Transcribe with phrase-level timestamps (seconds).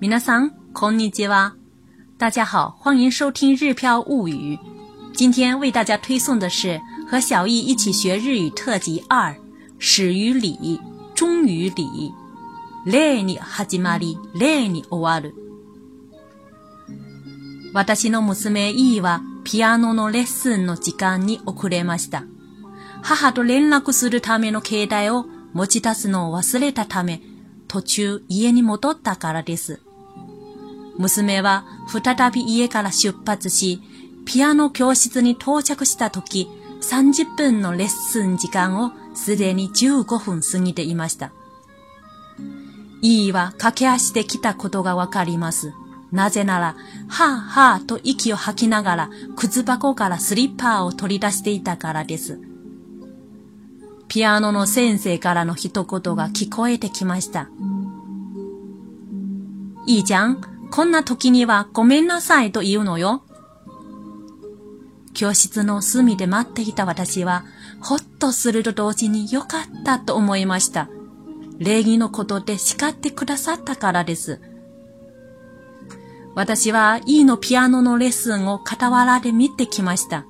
[0.00, 1.52] 米拉桑んにちは。
[2.16, 4.56] 大家好，欢迎收听《日飘物语》。
[5.12, 6.68] 今天为大家推送的是
[7.06, 9.36] 《和小易一起学日语》特辑二：
[9.78, 10.80] 始于礼，
[11.14, 12.10] 终于礼。
[12.86, 15.30] 莱尼哈吉玛丽，莱尼欧瓦鲁。
[17.94, 22.22] 私の娘イイはピアノのレッスンの時間に遅れました。
[23.02, 27.20] 母と連絡するための携帯を持ち出すのを忘れたため、
[27.68, 29.80] 途中家に戻ったからです。
[31.00, 33.80] 娘は再び家から出発し、
[34.26, 36.46] ピアノ教室に到着した時、
[36.82, 41.32] 30分のレッスン時間をすでに15分過ぎていました。
[43.02, 45.72] E は駆け足で来たことがわかります。
[46.12, 46.76] なぜなら、
[47.08, 52.38] はぁ、はぁと息を吐きながら、靴箱からスリッパーを取り出していたからです。
[54.08, 57.48] ピアノの先生からの一言が聞こえてきました。
[59.86, 63.22] いいじゃん、こんな時にはごめんなさいと言うのよ。
[65.14, 67.44] 教室の隅で待っていた私は、
[67.80, 70.88] ほっとすると同時によかったと思いました。
[71.58, 74.40] 礼儀のことで叱ってくださったからです。
[76.36, 80.24] 私は E のピアノのレッスンを傍らで見てきました。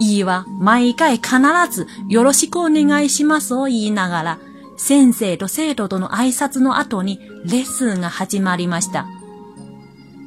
[0.00, 1.32] E は毎回必
[1.70, 4.38] ずよろしくお願いしますを言いながら、
[4.78, 9.08] 先生と生徒との挨拶の後にレッスンが始まりました。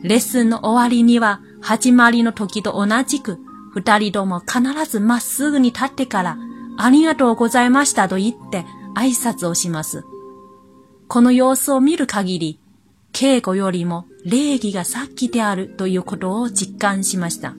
[0.04, 3.38] レッスンの終わりには、始まりの時と同じく、
[3.72, 6.38] 二人とも必ずまっすぐに立ってから、
[6.78, 10.04] ありがとうございましたと言って挨拶をします。
[11.08, 12.60] この様子を見る限り、
[13.14, 17.54] 稽古よりも礼儀がさっきであるということを実感しました。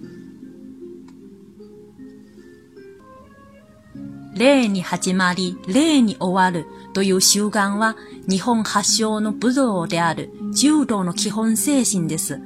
[4.35, 7.97] 例に始まり、例に終わるという習慣は
[8.29, 12.41] 日本発祥の武道である柔道の基本精神です。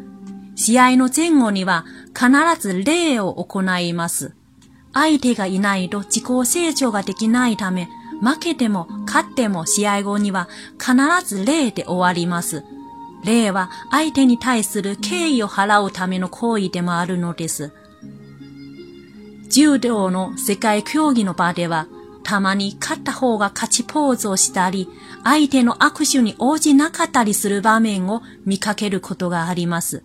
[0.56, 2.28] 試合の前後には必
[2.60, 4.34] ず礼を行います。
[4.92, 7.88] 相手がいないと自己成長ができないため、
[8.20, 10.48] 負けても勝っても試合後には
[10.80, 12.64] 必ず礼で終わります。
[13.24, 17.72] 礼は相手に対する敬意を払うための行為でもあるのです。
[19.48, 21.86] 柔道の世界競技の場では、
[22.24, 24.88] たまに勝った方が勝ちポーズをしたり、
[25.22, 30.02] 相手の握手に応じなかったりする場面を見かけることがあります。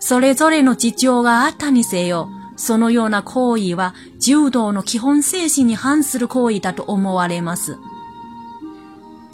[0.00, 7.76] それぞれの事情があったにせよ、そのような行為は柔道の基本精神に反する行為だと思われます。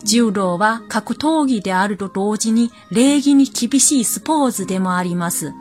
[0.05, 5.53] 柔道は格闘技であると同時に礼儀に厳しいスポーツでもあります。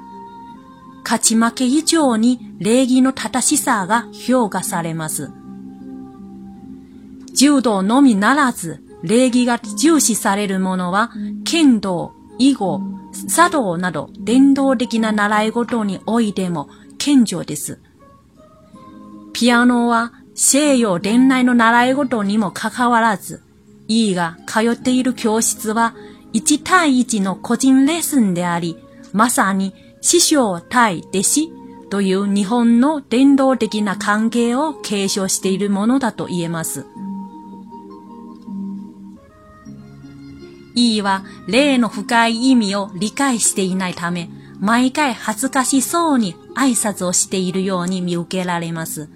[1.04, 5.32] 勝ち負け以上に礼儀の正しさが評価されます。
[7.36, 11.12] 柔道のみならず、礼儀が重視されるものは、
[11.46, 12.82] 剣道、囲碁、
[13.34, 17.80] 茶道など伝統的な習い事においても顕著です。
[19.34, 23.42] ピアノは西洋伝来の習い事にもかかわらず、
[23.88, 25.96] E が通っている教室は
[26.34, 28.78] 1対1の個人レッスンであり、
[29.14, 31.52] まさに師匠対弟子
[31.90, 36.86] という日本の伝統的な関係を継承しているものだと言えます。
[40.76, 44.30] E は例の深い意味を理解していないため、
[44.60, 49.10] 毎回恥ずかしそうに挨拶をしているように見受けられます。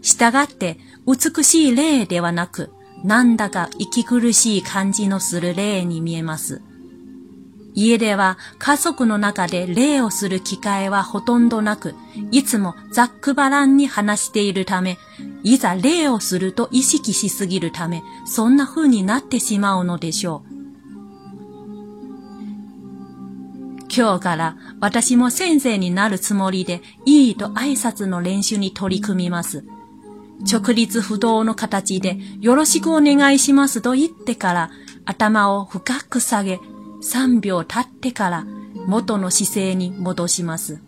[0.00, 2.70] したがって、美しい例ではなく、
[3.04, 6.60] なんだか息苦しい感じのする例に見えます。
[7.74, 11.94] 家では家族の中で礼をする機会はほとんどなく、
[12.30, 14.98] いつもざっくばらんに話しているため、
[15.42, 20.52] いざ礼をすると意識しすぎるため、そんな風になってしまうのでしょう。
[23.94, 29.64] 今日から私も先生になるつもりで、いいと挨拶の練習に取り組みます。
[30.50, 34.70] 直立不動の形で、よろしくお願いしますと言ってから、
[35.04, 36.58] 頭を深く下げ、
[37.02, 38.46] 3秒経ってから
[38.86, 40.80] 元の姿勢に戻します。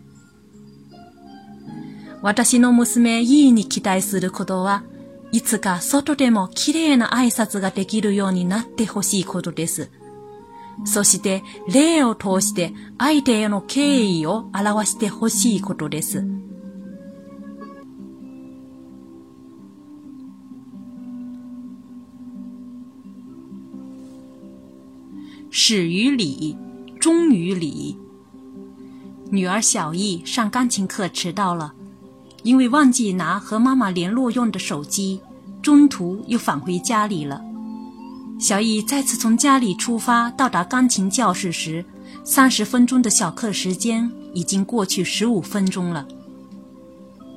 [2.21, 4.83] 私の娘 E に期待することは
[5.31, 9.91] いつか外でも綺麗な挨拶ができるようになってほしいことです。
[10.85, 16.23] そして礼を通して相手への敬意を表してほしいことです。
[25.57, 26.53] 始于礼，
[26.99, 27.95] 终于礼。
[29.29, 31.73] 女儿小易上钢琴课迟到了，
[32.43, 35.17] 因为忘记拿和妈妈联络用的手机，
[35.61, 37.41] 中途又返回家里了。
[38.37, 41.83] 小易再次从家里出发，到达钢琴教室时，
[42.25, 46.05] 三十分钟的小课时间已经过去十五分钟了。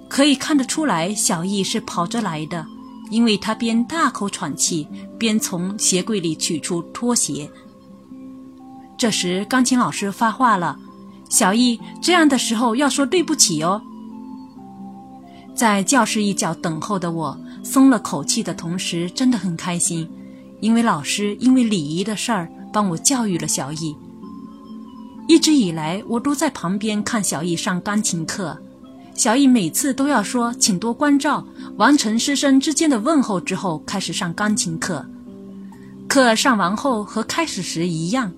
[0.09, 2.67] 可以看得出来，小易是跑着来的，
[3.13, 7.49] 因为他边大口喘气，边从鞋柜里取出拖鞋。
[8.99, 10.77] 这时，钢琴老师发话了
[11.31, 13.81] ：“小易，这样的时候要说对不起哦。”
[15.55, 20.11] 在教室一角等候的我，松了口气的同时，真的很开心，
[20.61, 23.97] 因为老师因为礼仪的事儿帮我教育了小易。
[25.29, 28.59] 一直以来，我都在旁边看小易上钢琴课。
[29.15, 31.47] 小易每次都要说“请多关照”，
[31.79, 35.07] 完成师生之间的问候之后，开始上钢琴课。
[36.09, 38.33] 课上完后，和开始时一样。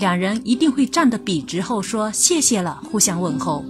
[0.00, 3.62] 两人一定会站得笔直后说谢谢了，互相问候。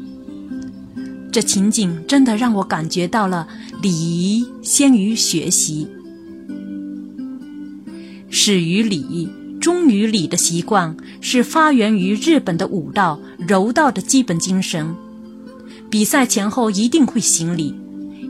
[1.32, 3.48] 这情景真的让我感觉到了
[3.82, 5.88] 礼仪先于学习，
[8.30, 9.28] 始于礼，
[9.60, 13.18] 忠于礼的习惯是发源于日本的武道、
[13.48, 14.94] 柔道的基本精神。
[15.90, 17.74] 比赛前后一定会行礼，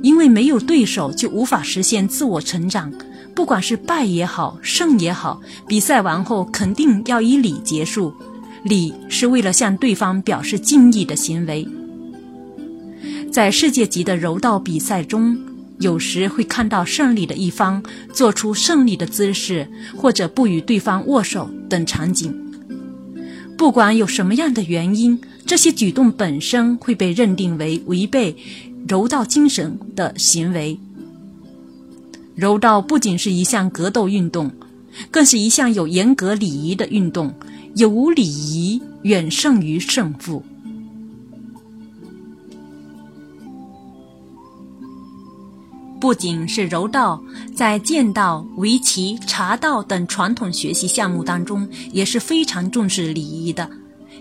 [0.03, 2.91] 因为没有对手就无法实现自我成长。
[3.35, 8.12] 不管是败也好，胜也好，比赛完后肯定要以礼结束。
[8.65, 11.67] 礼是为了向对方表示敬意的行为。
[13.32, 15.37] 在世界级的柔道比赛中，
[15.79, 17.82] 有时会看到胜利的一方
[18.12, 19.67] 做出胜利的姿势，
[19.97, 22.37] 或者不与对方握手等场景。
[23.56, 28.35] 不管有什么样的原因，这些举动本身会被认定为违背
[28.88, 30.79] 柔道精神的行为。
[32.40, 34.50] 柔道不仅是一项格斗运动，
[35.10, 37.31] 更是一项有严格礼仪的运动。
[37.76, 40.42] 有无礼仪，远胜于胜负。
[46.00, 47.22] 不仅是柔道，
[47.54, 53.70] 在剑道、围棋、茶道等传统学习项目当中，也是非常重视礼仪的。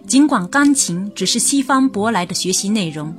[0.06, 3.15] 尽管钢琴只是西方舶来的学习内容。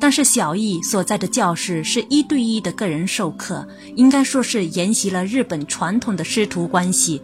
[0.00, 7.20] 但是小易所在的教室是一对一的个人授课，应该说是沿袭了日本传统的师徒关系。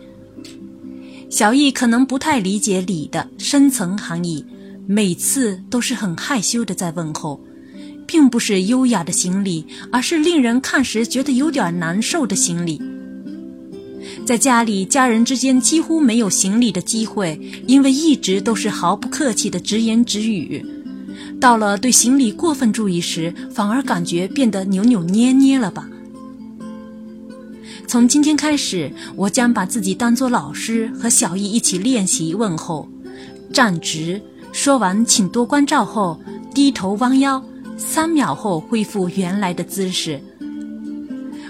[1.30, 4.44] 小易可能不太理解礼的深层含义，
[4.86, 7.40] 每次都是很害羞的在问候，
[8.06, 12.80] 并不是优雅的行礼，而是令人看时觉得有点难受的行礼。
[14.26, 20.62] 在家里，家人之间几乎没有行礼的机会，因为一直都是毫不客气的直言直语。
[21.40, 25.88] 到了对行李过分注意时，反而感觉变得扭扭捏捏了吧？
[27.86, 32.88] 从今天开始，我将把自己当做老师，和小易一起练习问候、
[33.52, 34.20] 站直。
[34.52, 36.18] 说完“请多关照”后，
[36.54, 37.42] 低头弯腰
[37.76, 40.18] 三秒后恢复原来的姿势。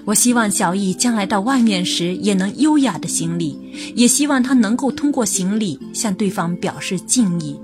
[0.04, 3.56] 我希望小易将来到外面时也能优雅的行礼，
[3.94, 7.56] 也希望他能够通过行礼向对方表示敬意。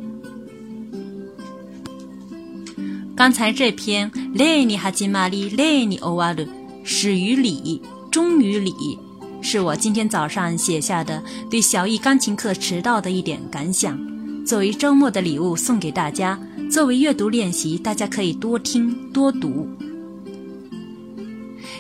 [3.23, 6.45] 刚才这篇“勒尼哈吉玛丽 o 尼欧瓦鲁
[6.83, 7.81] 始于礼
[8.11, 8.75] 终于礼”
[9.41, 13.97] 是我今天早上写下的对小艺钢琴课迟到的一点感想，
[14.45, 16.37] 作为周末的礼物送给大家。
[16.69, 19.69] 作为阅读练习，大家可以多听多读。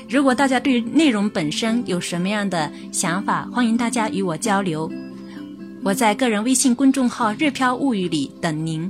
[0.08, 4.88] 如果大家对内容本身有什么样的想法，欢迎大家与我交流。
[5.82, 8.88] 我在个人微信公众号“日飘物语”里等您。